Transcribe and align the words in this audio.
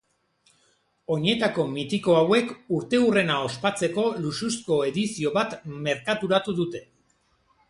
Oinetako 1.15 1.65
mitiko 1.73 2.15
hauek 2.21 2.49
urteurrena 2.77 3.37
ospatzeko 3.51 4.07
luxuzko 4.25 4.79
edizio 4.89 5.35
bat 5.41 5.57
merkaturatu 5.89 6.59
dute. 6.63 6.85